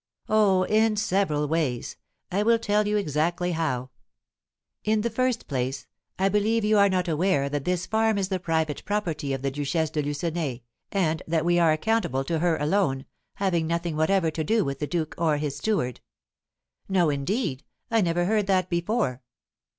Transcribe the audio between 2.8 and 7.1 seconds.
you exactly how. In the first place, I believe you are not